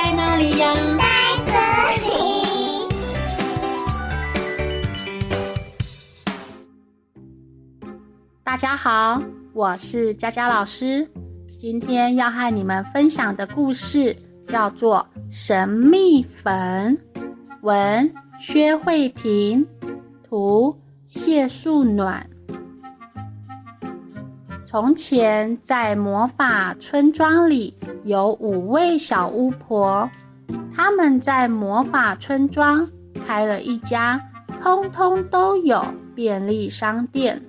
[0.00, 0.72] 在哪里呀？
[0.96, 1.04] 在
[1.44, 1.50] 这
[2.06, 2.08] 里。
[8.44, 9.20] 大家好，
[9.52, 11.04] 我是佳佳老师。
[11.56, 15.04] 今天要和你们分享的故事叫做
[15.36, 16.96] 《神秘粉》，
[17.62, 19.66] 文薛慧萍，
[20.22, 22.24] 图谢素暖。
[24.70, 27.72] 从前，在魔法村庄里
[28.04, 30.06] 有五位小巫婆，
[30.74, 34.20] 她们在魔法村庄开了一家
[34.62, 35.82] 通通都有
[36.14, 37.40] 便利商店。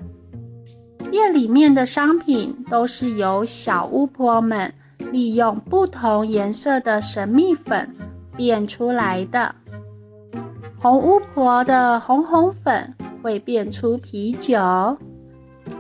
[1.11, 4.73] 店里面的商品都是由小巫婆们
[5.11, 7.93] 利用不同颜色的神秘粉
[8.38, 9.53] 变出来的。
[10.79, 14.57] 红巫婆的红红粉会变出啤酒。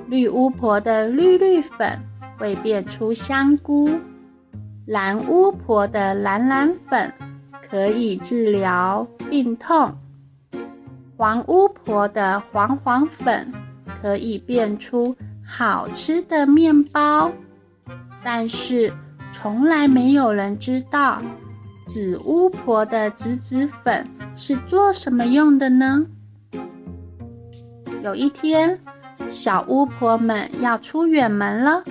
[0.09, 1.99] 绿巫婆的绿绿粉
[2.35, 3.91] 会变出香菇，
[4.87, 7.13] 蓝巫婆的蓝蓝粉
[7.69, 9.95] 可以治疗病痛，
[11.15, 13.53] 黄巫婆的黄黄粉
[14.01, 17.31] 可以变出好吃的面包。
[18.23, 18.91] 但是
[19.31, 21.21] 从来没有人知道
[21.85, 26.07] 紫巫婆的紫紫粉是做什么用的呢？
[28.01, 28.79] 有一天，
[29.29, 31.83] 小巫婆们要出远门了，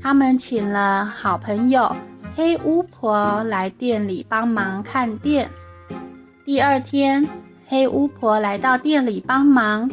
[0.00, 1.94] 他们请了好朋友
[2.34, 5.48] 黑巫婆来店里帮忙看店。
[6.44, 7.26] 第二天，
[7.66, 9.90] 黑巫婆来到店里帮忙，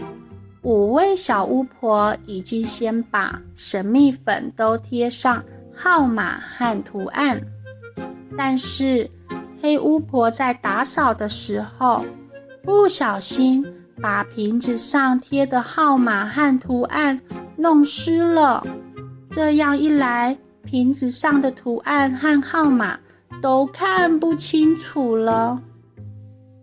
[0.63, 5.43] 五位小巫婆已经先把神秘粉都贴上
[5.75, 7.39] 号码和图案，
[8.37, 9.09] 但是
[9.61, 12.03] 黑巫婆在打扫的时候
[12.63, 13.65] 不小心。
[14.01, 17.19] 把瓶子上贴的号码和图案
[17.55, 18.65] 弄湿了，
[19.29, 22.99] 这样一来，瓶子上的图案和号码
[23.41, 25.61] 都看不清楚了。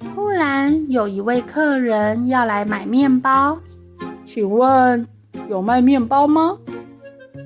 [0.00, 3.58] 突然，有一位客人要来买面包，
[4.24, 5.06] 请问
[5.48, 6.58] 有卖面包吗？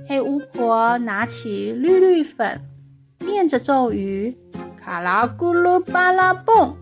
[0.09, 2.61] 黑巫婆拿起绿绿粉，
[3.21, 4.37] 念着咒语，
[4.81, 6.75] 卡拉咕噜巴拉蹦。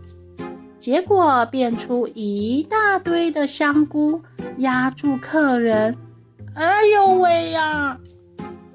[0.82, 4.20] 结果变出一大堆的香菇
[4.56, 5.96] 压住客人，
[6.54, 7.96] 哎呦喂呀！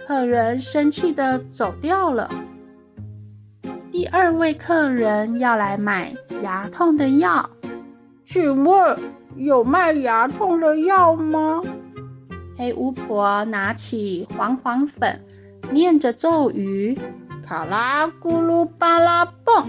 [0.08, 2.30] 客人生气的走掉了。
[3.92, 7.50] 第二位客人要来买牙痛的药，
[8.26, 8.98] 请问
[9.36, 11.60] 有卖牙痛的药吗？
[12.58, 15.22] 黑巫婆拿起黄黄粉，
[15.74, 16.98] 念着咒语，
[17.46, 19.66] 卡拉咕噜巴拉蹦。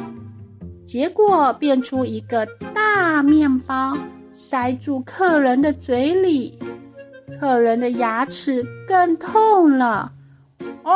[0.88, 3.94] 结果变出一个大面包，
[4.32, 6.58] 塞住客人的嘴里，
[7.38, 10.10] 客人的牙齿更痛了。
[10.84, 10.94] 哦，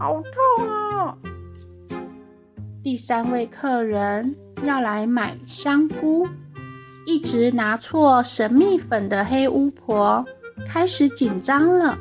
[0.00, 1.16] 好痛啊！
[2.82, 6.26] 第三位客人要来买香菇，
[7.06, 10.24] 一直拿错神秘粉的黑巫婆
[10.66, 11.96] 开始紧张了。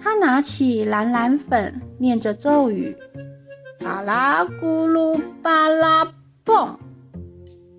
[0.00, 2.96] 她拿起蓝蓝粉，念着咒语。
[3.82, 6.06] 巴拉咕噜巴拉
[6.44, 6.78] 蹦，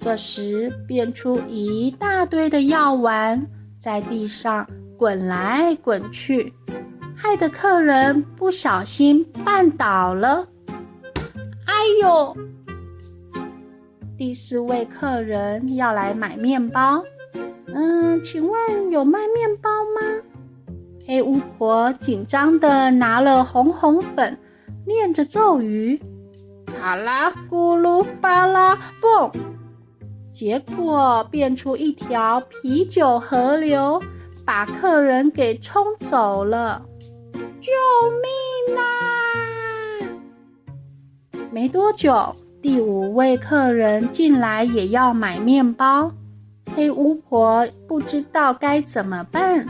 [0.02, 3.48] 这时变出一大堆的药丸，
[3.80, 6.54] 在地上滚来滚去，
[7.16, 10.46] 害得客人不小心绊倒了。
[11.66, 12.36] 哎呦！
[14.18, 17.02] 第四位客人要来买面包，
[17.74, 20.02] 嗯，请问有卖面包吗？
[21.08, 24.38] 黑巫婆紧张地拿了红红粉。
[24.86, 26.02] 念着咒语，
[26.66, 29.32] 卡拉咕噜巴拉蹦，
[30.32, 34.02] 结果变出一条啤酒河流，
[34.44, 36.86] 把客人给冲走了。
[37.62, 37.72] 救
[38.68, 38.84] 命啊！
[41.50, 46.12] 没多久，第五位客人进来也要买面包，
[46.76, 49.66] 黑巫婆不知道该怎么办，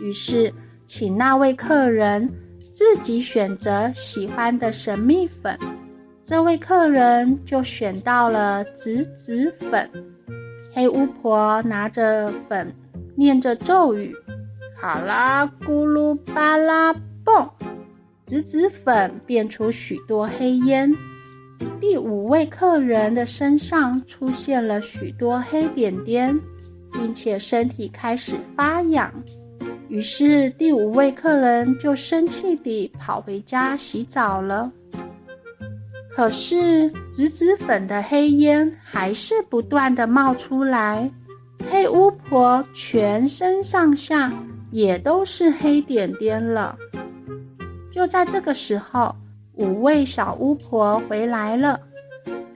[0.00, 0.52] 于是
[0.86, 2.30] 请那位客人。
[2.74, 5.56] 自己选择喜欢的神秘粉，
[6.26, 9.88] 这位客人就选到了紫紫粉。
[10.72, 12.74] 黑巫婆拿着粉，
[13.14, 14.12] 念着咒语，
[14.76, 16.92] 卡拉咕噜巴拉
[17.24, 17.48] 蹦，
[18.26, 20.92] 紫紫粉变出许多黑烟。
[21.80, 26.36] 第五位客人的身上出现了许多黑点点，
[26.92, 29.14] 并且身体开始发痒。
[29.94, 34.68] 于是，第五位客人就生气地跑回家洗澡了。
[36.10, 41.08] 可是，紫紫粉的黑烟还是不断地冒出来，
[41.70, 44.32] 黑巫婆全身上下
[44.72, 46.76] 也都是黑点点了。
[47.88, 49.14] 就在这个时候，
[49.52, 51.78] 五位小巫婆回来了，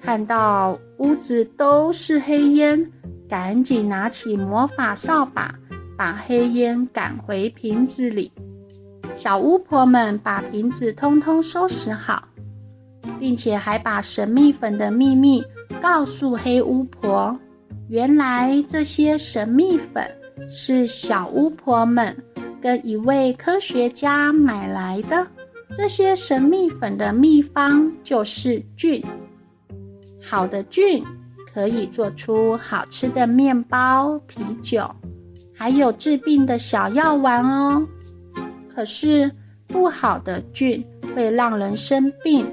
[0.02, 2.90] 看到屋子都是黑烟，
[3.28, 5.54] 赶紧拿起魔法扫把，
[5.98, 8.30] 把黑烟赶回瓶子里。
[9.16, 12.28] 小巫婆们把瓶子通通收拾好，
[13.18, 15.44] 并且还把神秘粉的秘密
[15.82, 17.36] 告诉黑巫婆。
[17.88, 20.08] 原来这些神秘粉
[20.48, 22.16] 是小巫婆们
[22.62, 25.26] 跟一位科学家买来的。
[25.74, 29.02] 这些神秘粉的秘方就是菌。
[30.22, 31.04] 好的菌
[31.52, 34.88] 可以做出好吃的面包、啤酒，
[35.58, 37.84] 还有治病的小药丸哦。
[38.72, 39.30] 可是
[39.66, 40.82] 不好的菌
[41.14, 42.46] 会让人生病，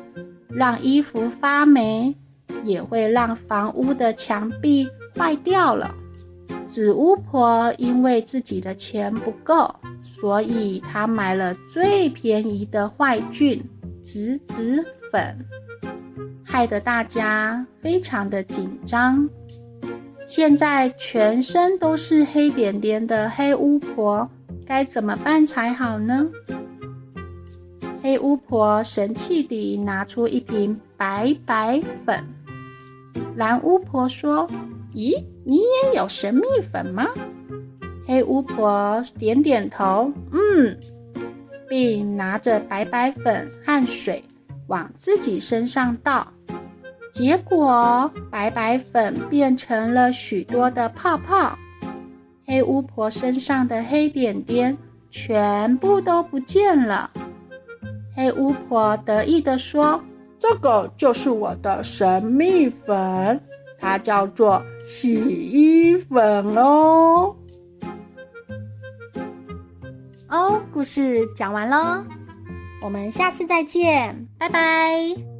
[0.49, 2.15] 让衣服发霉，
[2.63, 5.93] 也会让房屋的墙壁坏掉了。
[6.67, 13.63] 紫巫婆因为自己的钱不够，所以她买了最便宜的坏菌
[14.03, 15.37] 紫紫粉，
[16.43, 19.29] 害得大家非常的紧张。
[20.27, 24.29] 现在全身都是黑点点的黑巫婆，
[24.65, 26.27] 该怎么办才好呢？
[28.01, 32.23] 黑巫婆神气地拿出一瓶白白粉。
[33.35, 34.47] 蓝巫婆说
[34.93, 36.41] ：“咦？”你也有神秘
[36.71, 37.05] 粉吗？
[38.07, 40.75] 黑巫婆点点头，嗯，
[41.69, 44.23] 并拿着白白粉和水
[44.67, 46.27] 往自己身上倒，
[47.15, 51.57] 结果白白粉变成了许多的泡泡，
[52.45, 54.77] 黑巫婆身上的黑点点
[55.09, 57.09] 全部都不见了。
[58.13, 60.03] 黑巫婆得意地说
[60.37, 63.39] ：“这个就是我的神秘粉。”
[63.79, 67.33] 它叫做洗衣粉哦。
[70.27, 72.03] 哦，故事讲完喽，
[72.81, 75.34] 我们下次再见，拜拜。